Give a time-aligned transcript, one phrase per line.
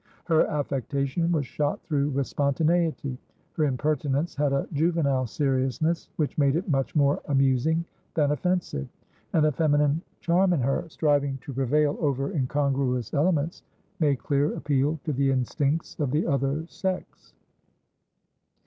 [0.25, 3.19] Her affectation was shot through with spontaneity;
[3.53, 7.85] her impertinence had a juvenile seriousness which made it much more amusing
[8.15, 8.87] than offensive;
[9.33, 13.61] and a feminine charm in her, striving to prevail over incongruous elements,
[13.99, 17.35] made clear appeal to the instincts of the other sex.